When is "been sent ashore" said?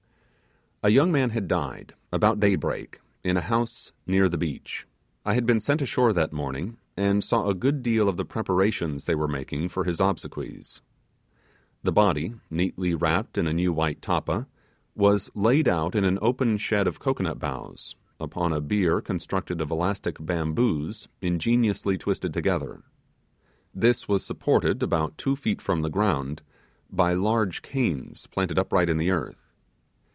5.45-6.11